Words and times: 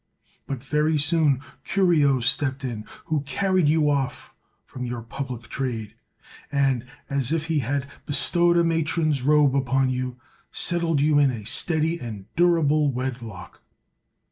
But 0.47 0.63
very 0.63 0.97
soon 0.97 1.41
Curio 1.63 2.21
stepped 2.21 2.63
in, 2.63 2.85
who 3.05 3.21
carried 3.21 3.69
you 3.69 3.87
off 3.87 4.33
from 4.65 4.83
your 4.83 5.03
public 5.03 5.43
trade, 5.43 5.93
and, 6.51 6.87
as 7.07 7.31
if 7.31 7.45
he 7.45 7.59
had 7.59 7.85
bestowed 8.07 8.57
a 8.57 8.63
matron's 8.63 9.21
robe 9.21 9.55
upon 9.55 9.91
you, 9.91 10.17
settled 10.51 11.01
you 11.01 11.19
in 11.19 11.29
a 11.29 11.45
steady 11.45 11.99
and 11.99 12.25
durable 12.35 12.91
wedlock. 12.91 13.61